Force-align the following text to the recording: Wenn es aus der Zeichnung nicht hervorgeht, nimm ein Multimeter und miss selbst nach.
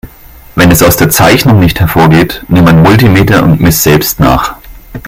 Wenn 0.55 0.71
es 0.71 0.81
aus 0.81 0.97
der 0.97 1.11
Zeichnung 1.11 1.59
nicht 1.59 1.79
hervorgeht, 1.79 2.43
nimm 2.47 2.65
ein 2.65 2.81
Multimeter 2.81 3.43
und 3.43 3.61
miss 3.61 3.83
selbst 3.83 4.19
nach. 4.19 4.55